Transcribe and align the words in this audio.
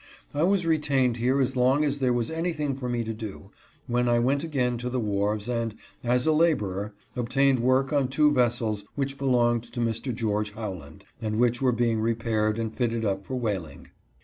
I 0.33 0.41
was 0.41 0.65
retained 0.65 1.17
here 1.17 1.39
as 1.39 1.55
long 1.55 1.85
as 1.85 1.99
there 1.99 2.11
was 2.11 2.31
anything 2.31 2.73
for 2.73 2.89
me 2.89 3.03
to 3.03 3.13
do, 3.13 3.51
when 3.85 4.09
I 4.09 4.17
went 4.17 4.43
again 4.43 4.79
to 4.79 4.89
the 4.89 4.99
wharves 4.99 5.47
and, 5.47 5.75
as 6.03 6.25
a 6.25 6.31
laborer, 6.31 6.95
obtained 7.15 7.59
work 7.59 7.93
on 7.93 8.07
two 8.07 8.31
vessels 8.31 8.83
which 8.95 9.19
be 9.19 9.25
longed 9.25 9.61
to 9.65 9.79
Mr. 9.79 10.11
George 10.11 10.53
Howland, 10.55 11.03
and 11.21 11.35
which 11.37 11.61
were 11.61 11.71
being 11.71 11.99
re 11.99 12.15
paired 12.15 12.57
and 12.57 12.73
fitted 12.73 13.05
up 13.05 13.27
for 13.27 13.35
whaling. 13.35 13.89